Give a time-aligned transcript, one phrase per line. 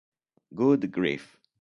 [0.55, 1.37] Good Grief